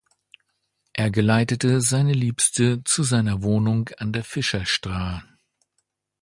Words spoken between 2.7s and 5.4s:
zu seiner Wohnung an der Fischerstra